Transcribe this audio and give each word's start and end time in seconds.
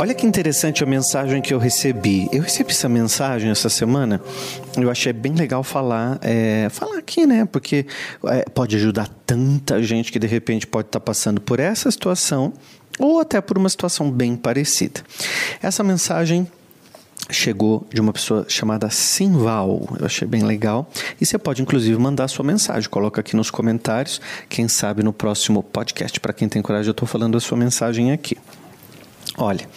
Olha 0.00 0.14
que 0.14 0.24
interessante 0.24 0.84
a 0.84 0.86
mensagem 0.86 1.42
que 1.42 1.52
eu 1.52 1.58
recebi. 1.58 2.28
Eu 2.30 2.42
recebi 2.42 2.70
essa 2.70 2.88
mensagem 2.88 3.50
essa 3.50 3.68
semana. 3.68 4.20
Eu 4.76 4.88
achei 4.92 5.12
bem 5.12 5.34
legal 5.34 5.64
falar, 5.64 6.20
é, 6.22 6.68
falar 6.70 6.98
aqui, 6.98 7.26
né? 7.26 7.44
Porque 7.44 7.84
é, 8.26 8.44
pode 8.48 8.76
ajudar 8.76 9.08
tanta 9.26 9.82
gente 9.82 10.12
que 10.12 10.20
de 10.20 10.26
repente 10.28 10.68
pode 10.68 10.86
estar 10.86 11.00
passando 11.00 11.40
por 11.40 11.58
essa 11.58 11.90
situação 11.90 12.52
ou 12.96 13.18
até 13.18 13.40
por 13.40 13.58
uma 13.58 13.68
situação 13.68 14.08
bem 14.08 14.36
parecida. 14.36 15.00
Essa 15.60 15.82
mensagem 15.82 16.46
chegou 17.28 17.84
de 17.92 18.00
uma 18.00 18.12
pessoa 18.12 18.46
chamada 18.48 18.88
Simval. 18.90 19.96
Eu 19.98 20.06
achei 20.06 20.28
bem 20.28 20.44
legal. 20.44 20.88
E 21.20 21.26
você 21.26 21.36
pode, 21.36 21.60
inclusive, 21.60 21.98
mandar 21.98 22.28
sua 22.28 22.44
mensagem. 22.44 22.88
Coloca 22.88 23.20
aqui 23.20 23.34
nos 23.34 23.50
comentários. 23.50 24.20
Quem 24.48 24.68
sabe 24.68 25.02
no 25.02 25.12
próximo 25.12 25.60
podcast, 25.60 26.20
para 26.20 26.32
quem 26.32 26.48
tem 26.48 26.62
coragem, 26.62 26.86
eu 26.86 26.92
estou 26.92 27.08
falando 27.08 27.36
a 27.36 27.40
sua 27.40 27.58
mensagem 27.58 28.12
aqui. 28.12 28.36
Olha, 29.40 29.68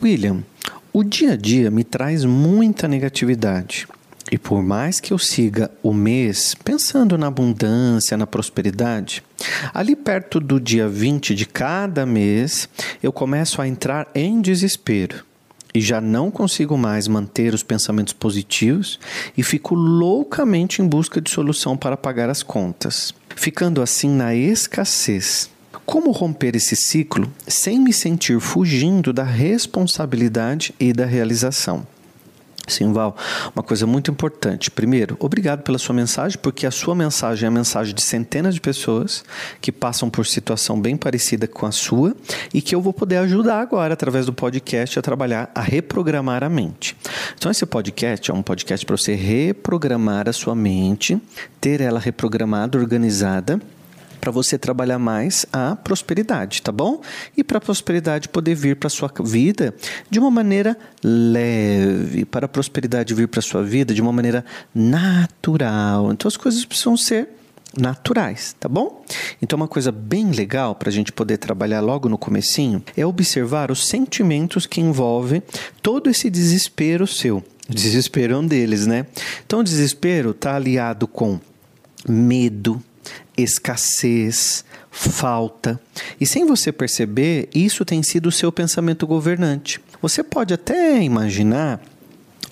William, 0.00 0.44
o 0.92 1.02
dia 1.02 1.32
a 1.32 1.36
dia 1.36 1.72
me 1.72 1.82
traz 1.82 2.24
muita 2.24 2.86
negatividade. 2.86 3.88
E 4.30 4.38
por 4.38 4.62
mais 4.62 5.00
que 5.00 5.12
eu 5.12 5.18
siga 5.18 5.72
o 5.82 5.92
mês 5.92 6.54
pensando 6.54 7.18
na 7.18 7.26
abundância, 7.26 8.16
na 8.16 8.28
prosperidade, 8.28 9.24
ali 9.74 9.96
perto 9.96 10.38
do 10.38 10.60
dia 10.60 10.88
20 10.88 11.34
de 11.34 11.46
cada 11.46 12.06
mês, 12.06 12.68
eu 13.02 13.12
começo 13.12 13.60
a 13.60 13.66
entrar 13.66 14.08
em 14.14 14.40
desespero 14.40 15.24
e 15.74 15.80
já 15.80 16.00
não 16.00 16.30
consigo 16.30 16.78
mais 16.78 17.08
manter 17.08 17.52
os 17.52 17.64
pensamentos 17.64 18.12
positivos 18.12 19.00
e 19.36 19.42
fico 19.42 19.74
loucamente 19.74 20.80
em 20.80 20.86
busca 20.86 21.20
de 21.20 21.28
solução 21.28 21.76
para 21.76 21.96
pagar 21.96 22.30
as 22.30 22.44
contas, 22.44 23.12
ficando 23.34 23.82
assim 23.82 24.08
na 24.08 24.32
escassez. 24.32 25.50
Como 25.86 26.12
romper 26.12 26.56
esse 26.56 26.74
ciclo 26.74 27.30
sem 27.46 27.78
me 27.78 27.92
sentir 27.92 28.40
fugindo 28.40 29.12
da 29.12 29.22
responsabilidade 29.22 30.74
e 30.80 30.92
da 30.92 31.04
realização? 31.04 31.86
Simval, 32.66 33.14
uma 33.54 33.62
coisa 33.62 33.86
muito 33.86 34.10
importante. 34.10 34.70
Primeiro, 34.70 35.16
obrigado 35.20 35.62
pela 35.62 35.76
sua 35.76 35.94
mensagem, 35.94 36.38
porque 36.40 36.66
a 36.66 36.70
sua 36.70 36.94
mensagem 36.94 37.44
é 37.44 37.48
a 37.48 37.50
mensagem 37.50 37.94
de 37.94 38.00
centenas 38.00 38.54
de 38.54 38.60
pessoas 38.62 39.22
que 39.60 39.70
passam 39.70 40.08
por 40.08 40.26
situação 40.26 40.80
bem 40.80 40.96
parecida 40.96 41.46
com 41.46 41.66
a 41.66 41.70
sua 41.70 42.16
e 42.54 42.62
que 42.62 42.74
eu 42.74 42.80
vou 42.80 42.94
poder 42.94 43.18
ajudar 43.18 43.60
agora, 43.60 43.92
através 43.92 44.24
do 44.24 44.32
podcast, 44.32 44.98
a 44.98 45.02
trabalhar, 45.02 45.50
a 45.54 45.60
reprogramar 45.60 46.42
a 46.42 46.48
mente. 46.48 46.96
Então, 47.36 47.50
esse 47.50 47.66
podcast 47.66 48.30
é 48.30 48.34
um 48.34 48.42
podcast 48.42 48.86
para 48.86 48.96
você 48.96 49.14
reprogramar 49.14 50.26
a 50.26 50.32
sua 50.32 50.54
mente, 50.54 51.20
ter 51.60 51.82
ela 51.82 52.00
reprogramada, 52.00 52.78
organizada 52.78 53.60
para 54.24 54.32
você 54.32 54.56
trabalhar 54.56 54.98
mais 54.98 55.44
a 55.52 55.76
prosperidade, 55.76 56.62
tá 56.62 56.72
bom? 56.72 57.02
E 57.36 57.44
para 57.44 57.58
a 57.58 57.60
prosperidade 57.60 58.26
poder 58.30 58.54
vir 58.54 58.74
para 58.74 58.88
sua 58.88 59.12
vida 59.22 59.74
de 60.08 60.18
uma 60.18 60.30
maneira 60.30 60.78
leve, 61.04 62.24
para 62.24 62.46
a 62.46 62.48
prosperidade 62.48 63.12
vir 63.12 63.28
para 63.28 63.42
sua 63.42 63.62
vida 63.62 63.92
de 63.92 64.00
uma 64.00 64.14
maneira 64.14 64.42
natural. 64.74 66.10
Então 66.10 66.26
as 66.26 66.38
coisas 66.38 66.64
precisam 66.64 66.96
ser 66.96 67.28
naturais, 67.76 68.56
tá 68.58 68.66
bom? 68.66 69.04
Então 69.42 69.58
uma 69.58 69.68
coisa 69.68 69.92
bem 69.92 70.30
legal 70.30 70.74
para 70.74 70.88
a 70.88 70.92
gente 70.92 71.12
poder 71.12 71.36
trabalhar 71.36 71.82
logo 71.82 72.08
no 72.08 72.16
comecinho 72.16 72.82
é 72.96 73.04
observar 73.04 73.70
os 73.70 73.86
sentimentos 73.86 74.64
que 74.64 74.80
envolvem 74.80 75.42
todo 75.82 76.08
esse 76.08 76.30
desespero 76.30 77.06
seu. 77.06 77.44
Desespero 77.68 78.32
é 78.32 78.38
um 78.38 78.46
deles, 78.46 78.86
né? 78.86 79.04
Então 79.44 79.60
o 79.60 79.62
desespero 79.62 80.30
está 80.30 80.56
aliado 80.56 81.06
com 81.06 81.38
medo, 82.08 82.82
escassez, 83.36 84.64
falta. 84.90 85.80
E 86.20 86.26
sem 86.26 86.44
você 86.44 86.70
perceber, 86.72 87.48
isso 87.54 87.84
tem 87.84 88.02
sido 88.02 88.26
o 88.26 88.32
seu 88.32 88.52
pensamento 88.52 89.06
governante. 89.06 89.80
Você 90.00 90.22
pode 90.22 90.54
até 90.54 91.02
imaginar 91.02 91.80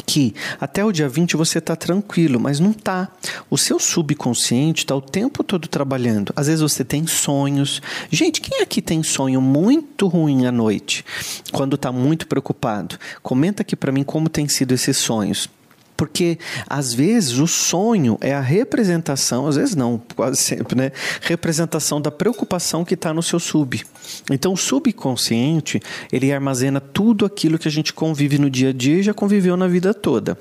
que 0.05 0.35
até 0.61 0.85
o 0.85 0.93
dia 0.93 1.09
20 1.09 1.37
você 1.37 1.59
está 1.59 1.77
tranquilo, 1.77 2.39
mas 2.41 2.61
não 2.61 2.73
está. 2.73 3.09
O 3.49 3.57
seu 3.57 3.79
subconsciente 3.79 4.83
está 4.85 4.95
o 4.95 5.01
tempo 5.01 5.45
todo 5.45 5.69
trabalhando. 5.69 6.33
Às 6.37 6.49
vezes 6.49 6.61
você 6.61 6.85
tem 6.85 7.07
sonhos. 7.07 7.81
Gente, 8.11 8.41
quem 8.41 8.61
aqui 8.61 8.83
tem 8.83 9.03
sonho 9.03 9.41
muito 9.41 10.07
ruim 10.09 10.47
à 10.47 10.53
noite? 10.53 11.05
Quando 11.53 11.77
está 11.77 11.93
muito 11.93 12.27
preocupado? 12.27 12.99
Comenta 13.23 13.63
aqui 13.63 13.77
para 13.77 13.93
mim 13.93 14.03
como 14.03 14.29
tem 14.29 14.49
sido 14.49 14.73
esses 14.75 14.97
sonhos. 14.97 15.49
Porque 16.03 16.37
às 16.69 16.93
vezes 16.93 17.39
o 17.39 17.47
sonho 17.47 18.19
é 18.21 18.35
a 18.35 18.41
representação, 18.41 19.47
às 19.47 19.55
vezes 19.55 19.77
não, 19.77 20.03
quase 20.17 20.37
sempre, 20.37 20.77
né? 20.77 20.91
Representação 21.21 22.01
da 22.01 22.11
preocupação 22.11 22.85
que 22.85 22.95
está 22.95 23.15
no 23.15 23.23
seu 23.23 23.39
sub. 23.39 23.81
Então 24.29 24.53
o 24.53 24.57
subconsciente, 24.57 25.81
ele 26.13 26.33
armazena 26.33 26.81
tudo 26.81 27.25
aquilo 27.25 27.57
que 27.57 27.69
a 27.69 27.71
gente 27.71 27.93
convive 27.93 28.37
no 28.37 28.51
dia 28.51 28.71
a 28.71 28.73
dia 28.73 28.97
e 28.97 29.03
já 29.05 29.15
conviveu 29.15 29.57
na 29.57 29.69
vida 29.69 29.95
toda. 29.95 30.37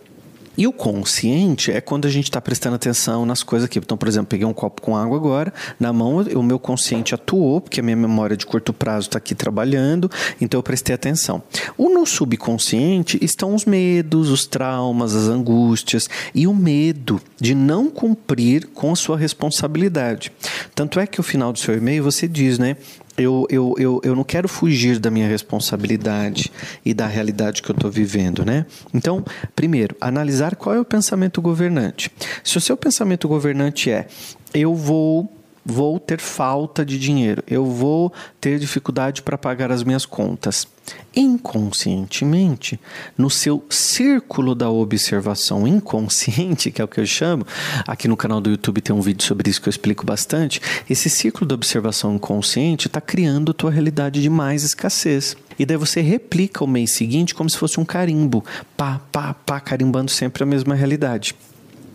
E 0.57 0.67
o 0.67 0.73
consciente 0.73 1.71
é 1.71 1.79
quando 1.79 2.07
a 2.07 2.09
gente 2.09 2.25
está 2.25 2.41
prestando 2.41 2.75
atenção 2.75 3.25
nas 3.25 3.43
coisas 3.43 3.65
aqui. 3.65 3.79
Então, 3.79 3.97
por 3.97 4.07
exemplo, 4.07 4.27
peguei 4.27 4.45
um 4.45 4.53
copo 4.53 4.81
com 4.81 4.95
água 4.95 5.17
agora, 5.17 5.53
na 5.79 5.93
mão, 5.93 6.17
o 6.17 6.43
meu 6.43 6.59
consciente 6.59 7.15
atuou, 7.15 7.61
porque 7.61 7.79
a 7.79 7.83
minha 7.83 7.95
memória 7.95 8.35
de 8.35 8.45
curto 8.45 8.73
prazo 8.73 9.07
está 9.07 9.17
aqui 9.17 9.33
trabalhando, 9.33 10.09
então 10.39 10.57
eu 10.57 10.63
prestei 10.63 10.93
atenção. 10.93 11.41
O 11.77 11.89
no 11.89 12.05
subconsciente 12.05 13.17
estão 13.21 13.55
os 13.55 13.65
medos, 13.65 14.29
os 14.29 14.45
traumas, 14.45 15.15
as 15.15 15.27
angústias 15.27 16.09
e 16.33 16.47
o 16.47 16.53
medo 16.53 17.21
de 17.39 17.55
não 17.55 17.89
cumprir 17.89 18.67
com 18.67 18.91
a 18.91 18.95
sua 18.95 19.17
responsabilidade. 19.17 20.31
Tanto 20.75 20.99
é 20.99 21.07
que 21.07 21.19
o 21.19 21.23
final 21.23 21.53
do 21.53 21.59
seu 21.59 21.75
e-mail 21.75 22.03
você 22.03 22.27
diz, 22.27 22.59
né? 22.59 22.75
Eu, 23.17 23.45
eu, 23.49 23.75
eu, 23.77 24.01
eu 24.03 24.15
não 24.15 24.23
quero 24.23 24.47
fugir 24.47 24.99
da 24.99 25.11
minha 25.11 25.27
responsabilidade 25.27 26.51
e 26.85 26.93
da 26.93 27.07
realidade 27.07 27.61
que 27.61 27.69
eu 27.69 27.75
estou 27.75 27.91
vivendo, 27.91 28.45
né? 28.45 28.65
Então, 28.93 29.23
primeiro, 29.55 29.95
analisar 29.99 30.55
qual 30.55 30.75
é 30.75 30.79
o 30.79 30.85
pensamento 30.85 31.41
governante. 31.41 32.11
Se 32.43 32.57
o 32.57 32.61
seu 32.61 32.77
pensamento 32.77 33.27
governante 33.27 33.89
é 33.89 34.07
eu 34.53 34.75
vou 34.75 35.40
vou 35.65 35.99
ter 35.99 36.19
falta 36.19 36.85
de 36.85 36.97
dinheiro, 36.97 37.43
eu 37.47 37.65
vou 37.65 38.11
ter 38.39 38.59
dificuldade 38.59 39.21
para 39.21 39.37
pagar 39.37 39.71
as 39.71 39.83
minhas 39.83 40.05
contas. 40.05 40.67
Inconscientemente, 41.15 42.79
no 43.17 43.29
seu 43.29 43.63
círculo 43.69 44.55
da 44.55 44.69
observação 44.69 45.67
inconsciente, 45.67 46.71
que 46.71 46.81
é 46.81 46.85
o 46.85 46.87
que 46.87 46.99
eu 46.99 47.05
chamo, 47.05 47.45
aqui 47.87 48.07
no 48.07 48.17
canal 48.17 48.41
do 48.41 48.49
YouTube 48.49 48.81
tem 48.81 48.95
um 48.95 49.01
vídeo 49.01 49.23
sobre 49.23 49.49
isso 49.49 49.61
que 49.61 49.69
eu 49.69 49.71
explico 49.71 50.05
bastante. 50.05 50.59
Esse 50.89 51.09
círculo 51.09 51.45
da 51.45 51.55
observação 51.55 52.15
inconsciente 52.15 52.87
está 52.87 52.99
criando 52.99 53.51
a 53.51 53.53
tua 53.53 53.71
realidade 53.71 54.21
de 54.21 54.29
mais 54.29 54.63
escassez. 54.63 55.35
E 55.59 55.65
daí 55.65 55.77
você 55.77 56.01
replica 56.01 56.63
o 56.63 56.67
mês 56.67 56.91
seguinte 56.91 57.35
como 57.35 57.49
se 57.49 57.57
fosse 57.57 57.79
um 57.79 57.85
carimbo, 57.85 58.43
pá, 58.75 58.99
pá, 59.11 59.33
pá, 59.33 59.59
carimbando 59.59 60.09
sempre 60.09 60.43
a 60.43 60.45
mesma 60.45 60.73
realidade. 60.73 61.35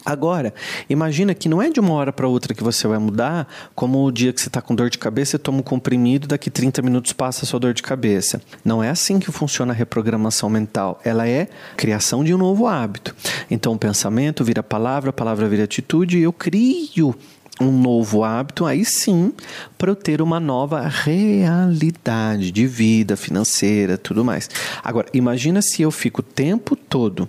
Agora, 0.06 0.54
imagina 0.88 1.34
que 1.34 1.48
não 1.48 1.60
é 1.60 1.68
de 1.68 1.80
uma 1.80 1.92
hora 1.92 2.12
para 2.12 2.28
outra 2.28 2.54
que 2.54 2.62
você 2.62 2.86
vai 2.86 2.96
mudar, 2.96 3.48
como 3.74 4.04
o 4.04 4.12
dia 4.12 4.32
que 4.32 4.40
você 4.40 4.46
está 4.46 4.62
com 4.62 4.72
dor 4.72 4.88
de 4.88 4.98
cabeça, 4.98 5.32
você 5.32 5.38
toma 5.38 5.58
um 5.58 5.62
comprimido, 5.62 6.28
daqui 6.28 6.48
30 6.48 6.80
minutos 6.80 7.12
passa 7.12 7.44
a 7.44 7.48
sua 7.48 7.58
dor 7.58 7.74
de 7.74 7.82
cabeça. 7.82 8.40
Não 8.64 8.84
é 8.84 8.88
assim 8.88 9.18
que 9.18 9.32
funciona 9.32 9.72
a 9.72 9.76
reprogramação 9.76 10.48
mental. 10.48 11.00
Ela 11.04 11.28
é 11.28 11.48
criação 11.76 12.22
de 12.22 12.32
um 12.32 12.38
novo 12.38 12.68
hábito. 12.68 13.16
Então, 13.50 13.72
o 13.72 13.78
pensamento 13.78 14.44
vira 14.44 14.62
palavra, 14.62 15.10
a 15.10 15.12
palavra 15.12 15.48
vira 15.48 15.64
atitude, 15.64 16.18
e 16.18 16.22
eu 16.22 16.32
crio 16.32 17.12
um 17.60 17.72
novo 17.72 18.22
hábito, 18.22 18.64
aí 18.64 18.84
sim, 18.84 19.32
para 19.76 19.90
eu 19.90 19.96
ter 19.96 20.22
uma 20.22 20.38
nova 20.38 20.86
realidade 20.86 22.52
de 22.52 22.64
vida 22.64 23.16
financeira, 23.16 23.98
tudo 23.98 24.24
mais. 24.24 24.48
Agora, 24.84 25.08
imagina 25.12 25.60
se 25.60 25.82
eu 25.82 25.90
fico 25.90 26.20
o 26.20 26.24
tempo 26.24 26.76
todo 26.76 27.28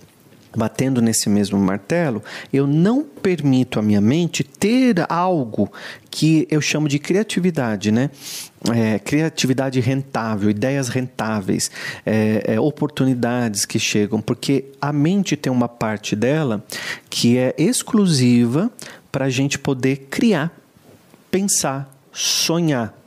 batendo 0.57 1.00
nesse 1.01 1.29
mesmo 1.29 1.59
martelo, 1.59 2.23
eu 2.51 2.66
não 2.66 3.03
permito 3.03 3.78
à 3.78 3.81
minha 3.81 4.01
mente 4.01 4.44
ter 4.44 5.06
algo 5.07 5.72
que 6.09 6.47
eu 6.50 6.59
chamo 6.59 6.90
de 6.90 6.97
criatividade, 6.97 7.91
né? 7.91 8.09
É, 8.75 8.98
criatividade 8.98 9.80
rentável, 9.80 10.50
ideias 10.50 10.89
rentáveis, 10.89 11.69
é, 12.04 12.56
é, 12.56 12.59
oportunidades 12.59 13.65
que 13.65 13.77
chegam, 13.77 14.19
porque 14.19 14.65
a 14.81 14.92
mente 14.92 15.38
tem 15.38 15.51
uma 15.51 15.69
parte 15.69 16.15
dela 16.15 16.65
que 17.07 17.38
é 17.38 17.53
exclusiva 17.56 18.71
para 19.12 19.25
a 19.25 19.30
gente 19.30 19.60
poder 19.60 20.07
criar, 20.10 20.51
pensar, 21.30 21.95
sonhar. 22.12 22.98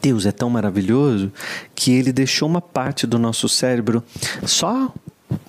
Deus 0.00 0.24
é 0.24 0.30
tão 0.30 0.48
maravilhoso 0.48 1.32
que 1.74 1.90
ele 1.90 2.12
deixou 2.12 2.48
uma 2.48 2.60
parte 2.60 3.08
do 3.08 3.18
nosso 3.18 3.48
cérebro 3.48 4.04
só 4.44 4.94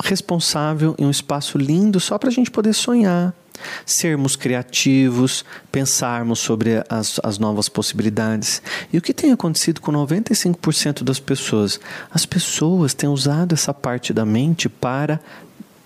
responsável 0.04 0.96
em 0.98 1.06
um 1.06 1.12
espaço 1.12 1.58
lindo 1.58 2.00
só 2.00 2.18
para 2.18 2.30
a 2.30 2.32
gente 2.32 2.50
poder 2.50 2.74
sonhar, 2.74 3.34
sermos 3.86 4.36
criativos, 4.36 5.44
pensarmos 5.72 6.40
sobre 6.40 6.84
as, 6.90 7.20
as 7.24 7.38
novas 7.38 7.68
possibilidades. 7.68 8.62
E 8.92 8.98
o 8.98 9.02
que 9.02 9.14
tem 9.14 9.32
acontecido 9.32 9.82
com 9.82 9.92
95% 9.92 11.04
das 11.04 11.20
pessoas? 11.20 11.80
As 12.10 12.26
pessoas 12.26 12.94
têm 12.94 13.10
usado 13.10 13.54
essa 13.54 13.74
parte 13.74 14.14
da 14.14 14.26
mente 14.26 14.70
para 14.70 15.20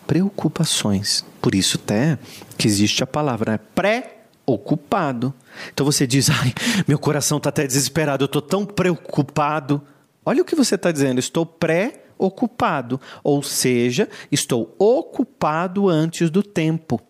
preocupações. 0.05 1.25
Por 1.41 1.55
isso 1.55 1.79
até 1.81 2.19
que 2.57 2.67
existe 2.67 3.03
a 3.03 3.07
palavra 3.07 3.53
né? 3.53 3.59
pré-ocupado. 3.73 5.33
Então 5.73 5.85
você 5.85 6.05
diz, 6.05 6.29
ai, 6.29 6.53
meu 6.87 6.99
coração 6.99 7.37
está 7.37 7.49
até 7.49 7.65
desesperado, 7.65 8.23
eu 8.23 8.27
estou 8.27 8.41
tão 8.41 8.65
preocupado 8.65 9.81
Olha 10.25 10.41
o 10.41 10.45
que 10.45 10.55
você 10.55 10.75
está 10.75 10.91
dizendo. 10.91 11.19
Estou 11.19 11.45
pré-ocupado. 11.45 12.02
Ou 13.23 13.43
seja, 13.43 14.09
estou 14.31 14.75
ocupado 14.77 15.89
antes 15.89 16.29
do 16.29 16.41
tempo. 16.41 17.01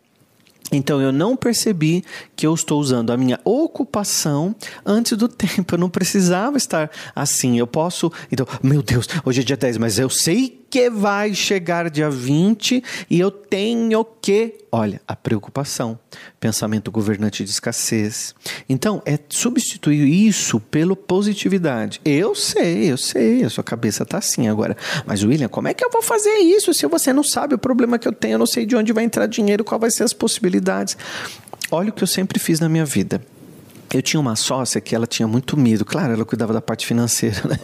Então 0.71 1.01
eu 1.01 1.11
não 1.11 1.35
percebi 1.35 2.03
que 2.35 2.47
eu 2.47 2.53
estou 2.53 2.79
usando 2.79 3.11
a 3.11 3.17
minha 3.17 3.39
ocupação 3.43 4.55
antes 4.85 5.17
do 5.17 5.27
tempo. 5.29 5.75
Eu 5.75 5.79
não 5.79 5.89
precisava 5.89 6.57
estar 6.57 6.89
assim. 7.15 7.59
Eu 7.59 7.67
posso. 7.67 8.11
Então, 8.31 8.47
meu 8.61 8.81
Deus, 8.81 9.07
hoje 9.23 9.41
é 9.41 9.43
dia 9.43 9.57
10, 9.57 9.77
mas 9.77 9.99
eu 9.99 10.09
sei 10.09 10.62
que 10.73 10.89
vai 10.89 11.35
chegar 11.35 11.87
dia 11.87 12.09
20 12.09 12.83
e 13.07 13.19
eu 13.19 13.29
tenho 13.29 14.03
que. 14.03 14.55
Olha, 14.71 14.99
a 15.07 15.15
preocupação, 15.15 15.99
pensamento 16.39 16.89
governante 16.89 17.43
de 17.43 17.51
escassez. 17.51 18.33
Então, 18.67 18.99
é 19.05 19.19
substituir 19.29 20.03
isso 20.03 20.59
pelo 20.59 20.95
positividade. 20.95 22.01
Eu 22.03 22.33
sei, 22.33 22.91
eu 22.91 22.97
sei, 22.97 23.43
a 23.43 23.51
sua 23.51 23.63
cabeça 23.63 24.01
está 24.01 24.17
assim 24.17 24.47
agora. 24.47 24.75
Mas, 25.05 25.23
William, 25.23 25.47
como 25.47 25.67
é 25.67 25.75
que 25.75 25.85
eu 25.85 25.91
vou 25.91 26.01
fazer 26.01 26.39
isso 26.39 26.73
se 26.73 26.87
você 26.87 27.13
não 27.13 27.23
sabe 27.23 27.53
o 27.53 27.59
problema 27.59 27.99
que 27.99 28.07
eu 28.07 28.11
tenho? 28.11 28.33
Eu 28.33 28.39
não 28.39 28.47
sei 28.47 28.65
de 28.65 28.75
onde 28.75 28.91
vai 28.91 29.03
entrar 29.03 29.27
dinheiro, 29.27 29.63
qual 29.63 29.79
vai 29.79 29.91
ser 29.91 30.03
as 30.03 30.11
possibilidades. 30.11 30.97
Olha 31.69 31.91
o 31.91 31.93
que 31.93 32.01
eu 32.01 32.07
sempre 32.07 32.39
fiz 32.39 32.59
na 32.59 32.67
minha 32.67 32.83
vida 32.83 33.21
eu 33.93 34.01
tinha 34.01 34.19
uma 34.19 34.35
sócia 34.35 34.81
que 34.81 34.95
ela 34.95 35.05
tinha 35.05 35.27
muito 35.27 35.55
medo. 35.55 35.85
Claro, 35.85 36.13
ela 36.13 36.25
cuidava 36.25 36.51
da 36.51 36.61
parte 36.61 36.85
financeira, 36.85 37.41
né? 37.47 37.57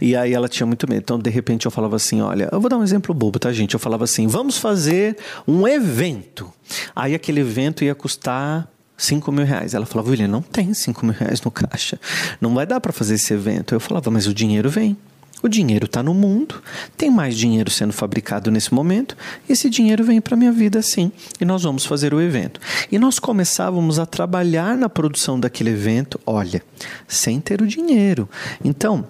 E 0.00 0.14
aí 0.14 0.32
ela 0.32 0.48
tinha 0.48 0.66
muito 0.66 0.88
medo. 0.88 1.00
Então, 1.02 1.18
de 1.18 1.30
repente, 1.30 1.66
eu 1.66 1.70
falava 1.70 1.96
assim: 1.96 2.20
olha, 2.20 2.48
eu 2.50 2.60
vou 2.60 2.70
dar 2.70 2.78
um 2.78 2.82
exemplo 2.82 3.14
bobo, 3.14 3.38
tá, 3.38 3.52
gente? 3.52 3.74
Eu 3.74 3.80
falava 3.80 4.04
assim: 4.04 4.26
vamos 4.26 4.58
fazer 4.58 5.16
um 5.46 5.66
evento. 5.66 6.52
Aí 6.94 7.14
aquele 7.14 7.40
evento 7.40 7.84
ia 7.84 7.94
custar 7.94 8.68
5 8.96 9.32
mil 9.32 9.44
reais. 9.44 9.74
Ela 9.74 9.84
falava, 9.84 10.10
William, 10.10 10.28
não 10.28 10.42
tem 10.42 10.72
5 10.72 11.04
mil 11.04 11.14
reais 11.14 11.42
no 11.42 11.50
caixa. 11.50 11.98
Não 12.40 12.54
vai 12.54 12.66
dar 12.66 12.80
para 12.80 12.92
fazer 12.92 13.14
esse 13.14 13.34
evento. 13.34 13.74
Eu 13.74 13.80
falava, 13.80 14.10
mas 14.10 14.26
o 14.26 14.34
dinheiro 14.34 14.70
vem. 14.70 14.96
O 15.42 15.48
dinheiro 15.48 15.86
está 15.86 16.02
no 16.02 16.14
mundo, 16.14 16.62
tem 16.96 17.10
mais 17.10 17.36
dinheiro 17.36 17.70
sendo 17.70 17.92
fabricado 17.92 18.50
nesse 18.50 18.72
momento, 18.72 19.16
esse 19.48 19.68
dinheiro 19.68 20.04
vem 20.04 20.20
para 20.20 20.34
a 20.34 20.38
minha 20.38 20.52
vida 20.52 20.80
sim, 20.82 21.10
e 21.40 21.44
nós 21.44 21.64
vamos 21.64 21.84
fazer 21.84 22.14
o 22.14 22.20
evento. 22.20 22.60
E 22.90 22.98
nós 22.98 23.18
começávamos 23.18 23.98
a 23.98 24.06
trabalhar 24.06 24.76
na 24.76 24.88
produção 24.88 25.40
daquele 25.40 25.70
evento, 25.70 26.20
olha, 26.24 26.62
sem 27.08 27.40
ter 27.40 27.60
o 27.60 27.66
dinheiro. 27.66 28.28
Então, 28.64 29.04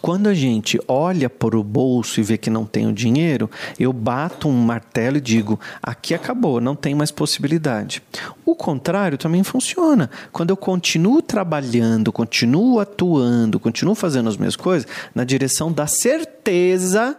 quando 0.00 0.28
a 0.28 0.34
gente 0.34 0.80
olha 0.88 1.28
para 1.28 1.58
o 1.58 1.62
bolso 1.62 2.20
e 2.20 2.22
vê 2.22 2.38
que 2.38 2.48
não 2.48 2.64
tem 2.64 2.86
o 2.86 2.92
dinheiro, 2.92 3.50
eu 3.78 3.92
bato 3.92 4.48
um 4.48 4.52
martelo 4.52 5.18
e 5.18 5.20
digo: 5.20 5.60
aqui 5.82 6.14
acabou, 6.14 6.60
não 6.60 6.74
tem 6.74 6.94
mais 6.94 7.10
possibilidade. 7.10 8.02
O 8.44 8.54
contrário 8.54 9.18
também 9.18 9.42
funciona. 9.42 10.10
Quando 10.32 10.50
eu 10.50 10.56
continuo 10.56 11.20
trabalhando, 11.20 12.12
continuo 12.12 12.80
atuando, 12.80 13.60
continuo 13.60 13.94
fazendo 13.94 14.28
as 14.28 14.36
mesmas 14.36 14.56
coisas, 14.56 14.88
na 15.14 15.24
direção 15.24 15.70
da 15.70 15.86
certeza 15.86 17.16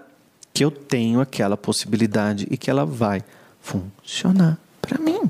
que 0.54 0.66
eu 0.66 0.72
tenho 0.72 1.22
aquela 1.22 1.56
possibilidade 1.56 2.48
e 2.50 2.58
que 2.58 2.70
ela 2.70 2.86
vai 2.86 3.24
funcionar 3.62 4.58
para 4.82 4.98
mim. 4.98 5.30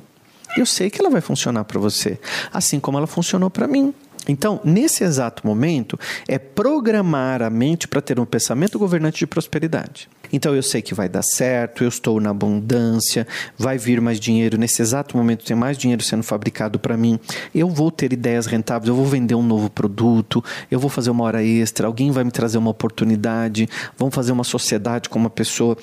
Eu 0.58 0.66
sei 0.66 0.90
que 0.90 1.00
ela 1.00 1.10
vai 1.10 1.22
funcionar 1.22 1.64
para 1.64 1.80
você, 1.80 2.20
assim 2.52 2.80
como 2.80 2.98
ela 2.98 3.08
funcionou 3.08 3.50
para 3.50 3.68
mim. 3.68 3.94
Então, 4.28 4.60
nesse 4.64 5.04
exato 5.04 5.46
momento, 5.46 6.00
é 6.28 6.38
programar 6.38 7.42
a 7.42 7.50
mente 7.50 7.88
para 7.88 8.02
ter 8.02 8.20
um 8.20 8.26
pensamento 8.26 8.78
governante 8.78 9.20
de 9.20 9.28
prosperidade. 9.28 10.08
Então, 10.34 10.56
eu 10.56 10.64
sei 10.64 10.82
que 10.82 10.94
vai 10.94 11.10
dar 11.10 11.24
certo, 11.24 11.84
eu 11.84 11.90
estou 11.90 12.22
na 12.22 12.30
abundância, 12.30 13.28
vai 13.58 13.78
vir 13.78 14.00
mais 14.00 14.20
dinheiro. 14.20 14.58
Nesse 14.58 14.82
exato 14.82 15.18
momento, 15.18 15.44
tem 15.44 15.58
mais 15.58 15.78
dinheiro 15.78 16.04
sendo 16.04 16.24
fabricado 16.24 16.80
para 16.80 16.96
mim. 16.96 17.20
Eu 17.54 17.68
vou 17.70 17.92
ter 17.92 18.14
ideias 18.14 18.46
rentáveis, 18.46 18.88
eu 18.88 18.96
vou 18.96 19.06
vender 19.06 19.36
um 19.36 19.44
novo 19.44 19.70
produto, 19.70 20.44
eu 20.70 20.80
vou 20.80 20.90
fazer 20.90 21.10
uma 21.10 21.24
hora 21.24 21.44
extra, 21.44 21.88
alguém 21.88 22.12
vai 22.12 22.24
me 22.24 22.32
trazer 22.32 22.58
uma 22.58 22.70
oportunidade, 22.70 23.68
vamos 23.98 24.16
fazer 24.16 24.32
uma 24.32 24.44
sociedade 24.44 25.10
com 25.10 25.20
uma 25.20 25.30
pessoa. 25.30 25.78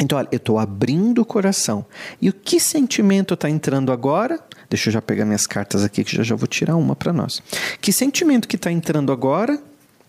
Então, 0.00 0.18
olha, 0.18 0.28
eu 0.32 0.36
estou 0.36 0.58
abrindo 0.58 1.22
o 1.22 1.24
coração. 1.24 1.86
E 2.20 2.28
o 2.28 2.32
que 2.32 2.58
sentimento 2.58 3.34
está 3.34 3.48
entrando 3.48 3.92
agora? 3.92 4.40
Deixa 4.68 4.88
eu 4.88 4.92
já 4.92 5.02
pegar 5.02 5.24
minhas 5.24 5.46
cartas 5.46 5.84
aqui, 5.84 6.02
que 6.02 6.16
já, 6.16 6.22
já 6.22 6.34
vou 6.34 6.48
tirar 6.48 6.76
uma 6.76 6.96
para 6.96 7.12
nós. 7.12 7.42
Que 7.80 7.92
sentimento 7.92 8.48
que 8.48 8.56
está 8.56 8.72
entrando 8.72 9.12
agora? 9.12 9.60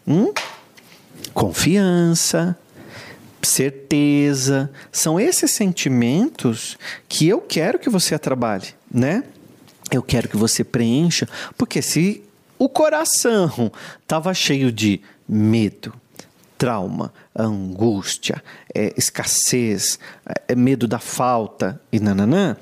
Hum? 0.07 0.33
Confiança, 1.33 2.57
certeza. 3.45 4.71
São 4.91 5.19
esses 5.19 5.51
sentimentos 5.51 6.77
que 7.07 7.27
eu 7.27 7.39
quero 7.39 7.79
que 7.79 7.89
você 7.89 8.17
trabalhe, 8.17 8.67
né? 8.91 9.23
Eu 9.91 10.01
quero 10.01 10.27
que 10.27 10.35
você 10.35 10.63
preencha, 10.63 11.29
porque 11.57 11.81
se 11.81 12.23
o 12.57 12.67
coração 12.67 13.71
estava 14.01 14.33
cheio 14.33 14.71
de 14.71 14.99
medo, 15.27 15.93
trauma, 16.57 17.13
angústia, 17.35 18.43
é, 18.73 18.93
escassez, 18.97 19.99
é, 20.47 20.55
medo 20.55 20.87
da 20.87 20.99
falta 20.99 21.79
e 21.91 21.99
nananã, 21.99 22.57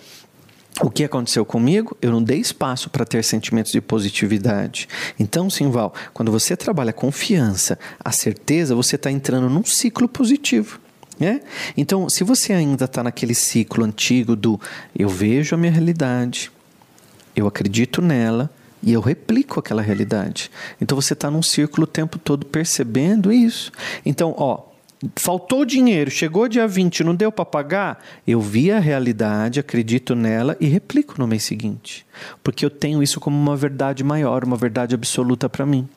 o 0.81 0.89
que 0.89 1.03
aconteceu 1.03 1.45
comigo? 1.45 1.95
Eu 2.01 2.11
não 2.11 2.23
dei 2.23 2.39
espaço 2.39 2.89
para 2.89 3.05
ter 3.05 3.23
sentimentos 3.23 3.71
de 3.71 3.79
positividade. 3.79 4.87
Então, 5.19 5.49
Simval, 5.49 5.93
quando 6.13 6.31
você 6.31 6.55
trabalha 6.55 6.91
confiança, 6.91 7.77
a 8.03 8.11
certeza, 8.11 8.73
você 8.73 8.95
está 8.95 9.11
entrando 9.11 9.49
num 9.49 9.63
ciclo 9.63 10.07
positivo. 10.07 10.79
Né? 11.19 11.41
Então, 11.77 12.09
se 12.09 12.23
você 12.23 12.53
ainda 12.53 12.85
está 12.85 13.03
naquele 13.03 13.35
ciclo 13.35 13.85
antigo 13.85 14.35
do 14.35 14.59
eu 14.97 15.07
vejo 15.07 15.53
a 15.53 15.57
minha 15.57 15.71
realidade, 15.71 16.51
eu 17.35 17.45
acredito 17.45 18.01
nela 18.01 18.49
e 18.83 18.94
eu 18.94 19.01
replico 19.01 19.59
aquela 19.59 19.81
realidade. 19.81 20.51
Então, 20.80 21.00
você 21.00 21.13
está 21.13 21.31
num 21.31 21.41
círculo 21.41 21.85
o 21.85 21.88
tempo 21.88 22.19
todo 22.19 22.45
percebendo 22.45 23.31
isso. 23.31 23.71
Então, 24.06 24.35
ó, 24.38 24.65
faltou 25.15 25.65
dinheiro, 25.65 26.12
chegou 26.12 26.47
dia 26.47 26.68
20, 26.68 27.03
não 27.03 27.15
deu 27.15 27.31
para 27.31 27.45
pagar, 27.45 28.03
eu 28.27 28.39
vi 28.39 28.71
a 28.71 28.80
realidade, 28.80 29.59
acredito 29.59 30.15
nela 30.15 30.56
e 30.59 30.68
replico 30.68 31.15
no 31.18 31.27
mês 31.27 31.44
seguinte. 31.44 32.06
Porque 32.44 32.65
eu 32.65 32.69
tenho 32.69 33.01
isso 33.01 33.19
como 33.19 33.38
uma 33.38 33.56
verdade 33.56 34.03
maior, 34.03 34.44
uma 34.44 34.57
verdade 34.57 34.94
absoluta 34.94 35.50
para 35.50 35.65
mim. 35.65 35.88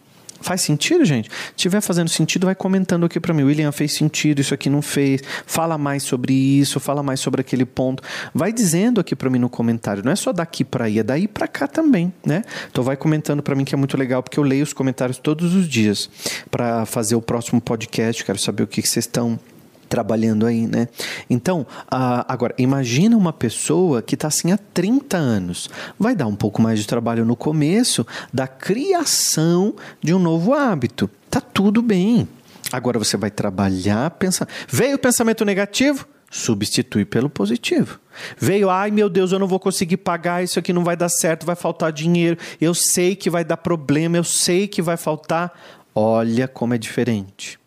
Faz 0.41 0.61
sentido, 0.61 1.05
gente? 1.05 1.31
Se 1.31 1.55
tiver 1.56 1.81
fazendo 1.81 2.09
sentido, 2.09 2.47
vai 2.47 2.55
comentando 2.55 3.06
aqui 3.06 3.19
para 3.19 3.33
mim. 3.33 3.43
William, 3.43 3.73
fez 3.73 3.94
sentido, 3.94 4.41
isso 4.41 4.55
aqui 4.55 4.69
não 4.69 4.83
fez. 4.83 5.23
Fala 5.47 5.79
mais 5.79 6.03
sobre 6.03 6.33
isso, 6.33 6.79
fala 6.79 7.03
mais 7.03 7.21
sobre 7.21 7.41
aquele 7.41 7.65
ponto. 7.65 8.03
Vai 8.35 8.53
dizendo 8.53 9.00
aqui 9.00 9.17
para 9.17 9.31
mim 9.31 9.38
no 9.38 9.49
comentário. 9.49 10.03
Não 10.05 10.12
é 10.12 10.17
só 10.17 10.33
daqui 10.33 10.65
para 10.65 10.85
aí, 10.85 10.99
é 10.99 11.03
daí 11.03 11.27
para 11.27 11.49
cá 11.49 11.67
também, 11.67 12.12
né? 12.25 12.43
Então 12.71 12.85
vai 12.85 12.97
comentando 12.97 13.43
para 13.43 13.55
mim 13.55 13.65
que 13.65 13.75
é 13.75 13.79
muito 13.79 13.97
legal, 13.97 14.23
porque 14.23 14.38
eu 14.38 14.44
leio 14.44 14.62
os 14.62 14.73
comentários 14.73 15.19
todos 15.19 15.55
os 15.55 15.69
dias 15.69 16.11
para 16.50 16.87
fazer 16.87 17.15
o 17.15 17.22
próximo 17.22 17.60
podcast. 17.60 18.25
Quero 18.25 18.39
saber 18.39 18.63
o 18.63 18.67
que, 18.67 18.82
que 18.82 18.89
vocês 18.89 19.05
estão 19.05 19.39
trabalhando 19.88 20.46
aí, 20.46 20.66
né? 20.66 20.88
Então, 21.28 21.66
agora, 21.90 22.55
imagina 22.58 23.16
uma 23.16 23.32
pessoa 23.32 24.02
que 24.02 24.14
está 24.14 24.28
assim 24.28 24.52
há 24.52 24.58
30 24.58 25.16
anos. 25.16 25.70
Vai 25.98 26.14
dar 26.14 26.26
um 26.26 26.36
pouco 26.36 26.60
mais 26.60 26.78
de 26.78 26.86
trabalho 26.86 27.24
no 27.24 27.36
começo 27.36 28.06
da 28.32 28.46
criação 28.46 29.74
de 30.02 30.12
um 30.12 30.19
novo 30.19 30.52
hábito. 30.52 31.10
Tá 31.31 31.40
tudo 31.40 31.82
bem. 31.82 32.28
Agora 32.72 32.98
você 32.98 33.16
vai 33.16 33.31
trabalhar, 33.31 34.10
pensar. 34.12 34.48
Veio 34.69 34.96
o 34.96 34.98
pensamento 34.98 35.44
negativo? 35.44 36.06
Substitui 36.28 37.05
pelo 37.05 37.31
positivo. 37.31 38.00
Veio, 38.36 38.69
ai 38.69 38.90
meu 38.90 39.08
Deus, 39.08 39.31
eu 39.31 39.38
não 39.38 39.46
vou 39.46 39.60
conseguir 39.60 39.98
pagar, 39.98 40.43
isso 40.43 40.58
aqui 40.58 40.72
não 40.72 40.82
vai 40.82 40.96
dar 40.96 41.08
certo, 41.08 41.46
vai 41.46 41.55
faltar 41.55 41.93
dinheiro, 41.93 42.36
eu 42.60 42.74
sei 42.74 43.14
que 43.14 43.31
vai 43.31 43.44
dar 43.44 43.56
problema, 43.56 44.16
eu 44.16 44.24
sei 44.24 44.66
que 44.66 44.82
vai 44.82 44.96
faltar. 44.96 45.52
Olha 45.94 46.48
como 46.48 46.74
é 46.74 46.78
diferente. 46.78 47.58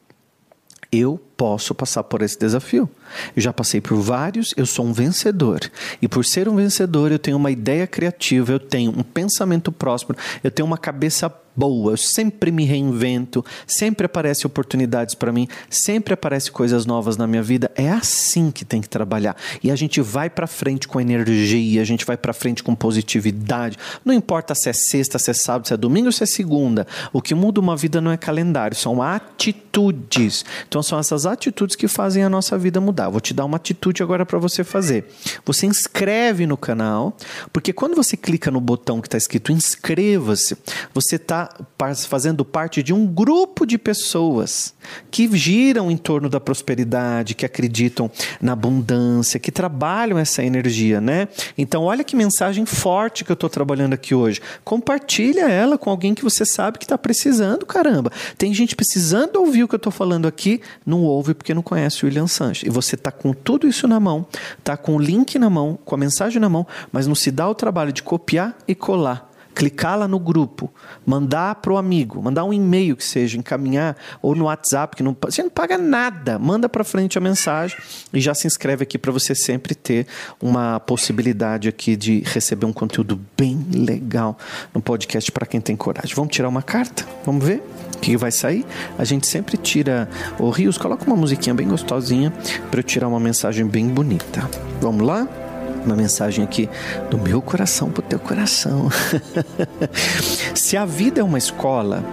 Eu 0.91 1.22
posso 1.38 1.75
passar 1.75 2.03
por 2.03 2.22
esse 2.22 2.38
desafio. 2.38 2.89
Eu 3.36 3.41
já 3.41 3.53
passei 3.53 3.79
por 3.79 3.96
vários, 3.98 4.53
eu 4.58 4.65
sou 4.65 4.86
um 4.86 4.91
vencedor. 4.91 5.60
E 6.01 6.08
por 6.08 6.25
ser 6.25 6.50
um 6.50 6.55
vencedor, 6.55 7.12
eu 7.12 7.19
tenho 7.19 7.38
uma 7.38 7.51
ideia 7.51 7.86
criativa, 7.86 8.51
eu 8.51 8.60
tenho 8.60 8.91
um 8.91 9.03
pensamento 9.03 9.72
próspero, 9.72 10.17
eu 10.43 10.50
tenho 10.50 10.65
uma 10.65 10.77
cabeça 10.77 11.29
boa, 11.60 11.92
eu 11.92 11.98
sempre 11.98 12.51
me 12.51 12.63
reinvento, 12.63 13.44
sempre 13.68 14.06
aparecem 14.06 14.48
oportunidades 14.48 15.13
para 15.13 15.30
mim, 15.30 15.46
sempre 15.70 16.13
aparecem 16.13 16.54
coisas 16.54 16.86
novas 16.86 17.18
na 17.18 17.28
minha 17.28 17.44
vida. 17.44 17.70
É 17.75 17.89
assim 17.89 18.50
que 18.50 18.63
tem 18.63 18.80
que 18.80 18.88
trabalhar. 18.88 19.36
E 19.62 19.70
a 19.70 19.75
gente 19.75 20.00
vai 20.00 20.30
para 20.30 20.48
frente 20.48 20.88
com 20.88 21.01
energia, 21.01 21.82
a 21.82 21.86
gente 21.86 22.06
vai 22.06 22.16
para 22.16 22.32
frente 22.32 22.63
com 22.63 22.74
positividade. 22.74 23.78
Não 24.06 24.13
importa 24.13 24.56
se 24.56 24.70
é 24.70 24.74
sexta, 24.74 25.20
se 25.20 25.32
é 25.32 25.34
sábado, 25.34 25.68
se 25.68 25.74
é 25.74 25.78
domingo 25.78 26.06
ou 26.06 26.13
se 26.13 26.24
é 26.24 26.25
segunda. 26.25 26.88
O 27.12 27.22
que 27.22 27.36
muda 27.36 27.60
uma 27.60 27.75
vida 27.75 28.00
não 28.00 28.12
é 28.12 28.16
calendário, 28.16 28.78
são 28.78 29.01
atitudes. 29.01 30.46
Então 30.66 30.82
são 30.82 30.98
essas 30.98 31.25
atitudes 31.25 31.75
que 31.75 31.89
fazem 31.89 32.24
a 32.24 32.30
nossa 32.30 32.58
vida 32.58 32.80
mudar. 32.80 33.10
Vou 33.10 33.20
te 33.20 33.34
dar 33.34 33.44
uma 33.44 33.58
atitude 33.58 34.01
agora 34.01 34.25
para 34.25 34.39
você 34.39 34.63
fazer. 34.63 35.12
Você 35.44 35.66
inscreve 35.66 36.48
no 36.48 36.56
canal, 36.56 37.18
porque 37.51 37.74
quando 37.74 37.98
você 37.98 38.16
clica 38.16 38.50
no 38.50 38.62
botão 38.62 39.01
que 39.01 39.08
está 39.08 39.18
escrito 39.18 39.51
inscreva-se, 39.51 40.58
você 40.94 41.20
fazendo 42.08 42.44
parte 42.44 42.84
de 42.84 42.94
um 42.94 43.06
grupo 43.06 43.65
de 43.65 43.77
pessoas 43.77 44.74
que 45.10 45.29
giram 45.36 45.89
em 45.89 45.98
torno 45.98 46.29
da 46.29 46.39
prosperidade, 46.39 47.36
que 47.36 47.46
acreditam 47.46 48.12
na 48.41 48.53
abundância, 48.53 49.39
que 49.39 49.51
trabalham 49.51 50.18
essa 50.18 50.44
energia, 50.44 51.00
né? 51.00 51.27
Então, 51.58 51.84
olha 51.84 52.03
que 52.03 52.15
mensagem 52.15 52.65
forte 52.65 53.24
que 53.24 53.32
eu 53.32 53.36
estou 53.36 53.50
trabalhando 53.50 53.94
aqui 53.94 54.13
hoje. 54.13 54.41
Compartilha 54.63 55.50
ela 55.50 55.77
com 55.77 55.89
alguém 55.89 56.13
que 56.13 56.24
você 56.24 56.46
sabe 56.46 56.77
que 56.77 56.86
está 56.86 56.98
precisando, 56.98 57.65
caramba. 57.65 58.12
Tem 58.38 58.53
gente 58.53 58.75
precisando 58.75 59.38
ouvir 59.38 59.63
o 59.63 59.68
que 59.68 59.75
eu 59.75 59.77
estou 59.77 59.91
falando 59.91 60.27
aqui, 60.27 60.62
não 60.86 61.03
ouve 61.03 61.34
porque 61.34 61.53
não 61.53 61.62
conhece 61.62 62.03
o 62.03 62.08
William 62.08 62.27
Sanches. 62.27 62.68
E 62.68 62.70
você 62.70 62.96
está 62.96 63.12
com 63.12 63.34
tudo 63.34 63.68
isso 63.68 63.88
na 63.88 64.00
mão, 64.00 64.25
está 64.58 64.75
com 64.75 64.96
o 64.96 65.00
link 65.00 65.38
na 65.39 65.50
mão, 65.50 65.77
com 65.86 65.96
a 65.96 65.98
mensagem 65.98 66.39
na 66.39 66.50
mão, 66.50 66.65
mas 66.91 67.08
não 67.08 67.15
se 67.15 67.32
dá 67.32 67.48
o 67.48 67.56
trabalho 67.56 67.91
de 67.91 68.03
copiar 68.03 68.58
e 68.68 68.75
colar 68.75 69.28
clicar 69.53 69.98
lá 70.00 70.08
no 70.08 70.20
grupo, 70.20 70.72
mandar 71.06 71.56
para 71.56 71.74
o 71.74 71.77
amigo, 71.77 72.22
mandar 72.22 72.44
um 72.46 72.53
e-mail 72.53 72.96
que 72.96 73.03
seja, 73.03 73.38
encaminhar, 73.38 73.96
ou 74.22 74.36
no 74.36 74.46
WhatsApp, 74.46 74.96
que 74.96 75.03
não, 75.03 75.15
você 75.22 75.44
não 75.44 75.50
paga 75.50 75.77
nada, 75.77 76.39
manda 76.39 76.70
para 76.70 76.84
frente 76.84 77.18
a 77.18 77.22
mensagem 77.22 77.77
e 78.13 78.22
já 78.22 78.34
se 78.34 78.48
inscreve 78.48 78.84
aqui 78.84 78.98
para 78.98 79.12
você 79.12 79.36
sempre 79.36 79.75
ter 79.75 80.08
uma 80.41 80.79
possibilidade 80.79 81.68
aqui 81.68 81.96
de 81.96 82.22
receber 82.25 82.65
um 82.65 82.74
conteúdo 82.74 83.20
bem 83.38 83.65
legal 83.74 84.38
no 84.74 84.82
podcast 84.82 85.32
para 85.32 85.46
quem 85.46 85.60
tem 85.60 85.75
coragem. 85.75 86.15
Vamos 86.15 86.34
tirar 86.34 86.48
uma 86.48 86.62
carta? 86.62 87.06
Vamos 87.25 87.44
ver 87.44 87.62
o 87.96 88.00
que 88.00 88.15
vai 88.15 88.32
sair? 88.32 88.65
A 88.98 89.03
gente 89.03 89.27
sempre 89.27 89.58
tira. 89.58 90.10
O 90.39 90.50
Rios, 90.50 90.77
coloca 90.77 91.06
uma 91.06 91.15
musiquinha 91.15 91.53
bem 91.53 91.68
gostosinha 91.68 92.32
para 92.72 92.79
eu 92.79 92.84
tirar 92.84 93.08
uma 93.08 93.20
mensagem 93.20 93.65
bem 93.65 93.88
bonita. 93.88 94.50
Vamos 94.82 95.06
lá? 95.06 95.27
Uma 95.86 95.95
mensagem 95.95 96.43
aqui 96.43 96.69
do 97.09 97.17
meu 97.17 97.41
coração 97.41 97.89
para 97.89 98.01
o 98.01 98.07
teu 98.07 98.19
coração. 98.19 98.89
Se 100.53 100.77
a 100.77 100.86
vida 100.86 101.21
é 101.21 101.24
uma 101.24 101.38
escola, 101.38 102.03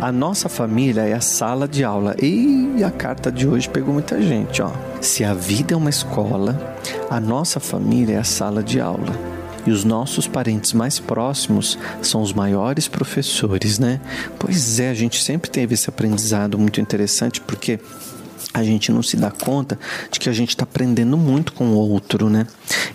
a 0.00 0.12
nossa 0.12 0.48
família 0.48 1.02
é 1.02 1.14
a 1.14 1.20
sala 1.20 1.66
de 1.66 1.82
aula. 1.82 2.14
E 2.22 2.82
a 2.84 2.90
carta 2.90 3.32
de 3.32 3.48
hoje 3.48 3.68
pegou 3.68 3.92
muita 3.92 4.20
gente, 4.20 4.60
ó. 4.62 4.70
Se 5.00 5.24
a 5.24 5.34
vida 5.34 5.74
é 5.74 5.76
uma 5.76 5.90
escola, 5.90 6.76
a 7.10 7.18
nossa 7.20 7.58
família 7.60 8.16
é 8.16 8.18
a 8.18 8.24
sala 8.24 8.62
de 8.62 8.80
aula. 8.80 9.36
E 9.66 9.70
os 9.70 9.84
nossos 9.84 10.28
parentes 10.28 10.72
mais 10.72 11.00
próximos 11.00 11.76
são 12.00 12.22
os 12.22 12.32
maiores 12.32 12.86
professores, 12.86 13.78
né? 13.78 14.00
Pois 14.38 14.78
é, 14.78 14.90
a 14.90 14.94
gente 14.94 15.22
sempre 15.22 15.50
teve 15.50 15.74
esse 15.74 15.88
aprendizado 15.90 16.56
muito 16.56 16.80
interessante, 16.80 17.40
porque 17.40 17.80
a 18.56 18.64
gente 18.64 18.90
não 18.90 19.02
se 19.02 19.18
dá 19.18 19.30
conta 19.30 19.78
de 20.10 20.18
que 20.18 20.30
a 20.30 20.32
gente 20.32 20.48
está 20.48 20.64
aprendendo 20.64 21.14
muito 21.14 21.52
com 21.52 21.66
o 21.72 21.74
outro, 21.74 22.30
né? 22.30 22.46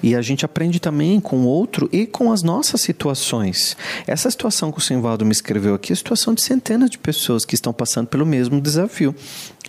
E 0.02 0.16
a 0.16 0.22
gente 0.22 0.44
aprende 0.44 0.80
também 0.80 1.20
com 1.20 1.42
o 1.42 1.46
outro 1.46 1.88
e 1.92 2.08
com 2.08 2.32
as 2.32 2.42
nossas 2.42 2.82
situações. 2.82 3.78
Essa 4.08 4.32
situação 4.32 4.72
que 4.72 4.80
o 4.80 4.82
Simvaldo 4.82 5.24
me 5.24 5.32
escreveu 5.32 5.76
aqui 5.76 5.92
é 5.92 5.94
a 5.94 5.96
situação 5.96 6.34
de 6.34 6.42
centenas 6.42 6.90
de 6.90 6.98
pessoas 6.98 7.46
que 7.46 7.54
estão 7.54 7.72
passando 7.72 8.08
pelo 8.08 8.26
mesmo 8.26 8.60
desafio. 8.60 9.14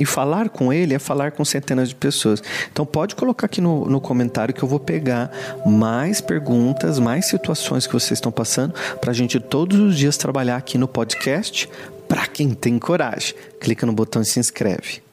E 0.00 0.06
falar 0.06 0.48
com 0.48 0.72
ele 0.72 0.94
é 0.94 0.98
falar 0.98 1.32
com 1.32 1.44
centenas 1.44 1.90
de 1.90 1.94
pessoas. 1.94 2.42
Então 2.72 2.86
pode 2.86 3.14
colocar 3.14 3.44
aqui 3.44 3.60
no, 3.60 3.84
no 3.84 4.00
comentário 4.00 4.54
que 4.54 4.62
eu 4.62 4.68
vou 4.68 4.80
pegar 4.80 5.30
mais 5.66 6.22
perguntas, 6.22 6.98
mais 6.98 7.26
situações 7.26 7.86
que 7.86 7.92
vocês 7.92 8.12
estão 8.12 8.32
passando, 8.32 8.72
para 8.98 9.10
a 9.10 9.14
gente 9.14 9.38
todos 9.38 9.78
os 9.78 9.98
dias 9.98 10.16
trabalhar 10.16 10.56
aqui 10.56 10.78
no 10.78 10.88
podcast 10.88 11.68
para 12.08 12.26
quem 12.26 12.54
tem 12.54 12.78
coragem. 12.78 13.34
Clica 13.60 13.84
no 13.84 13.92
botão 13.92 14.22
e 14.22 14.24
se 14.24 14.40
inscreve. 14.40 15.11